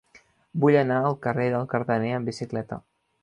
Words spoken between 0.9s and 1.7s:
al carrer del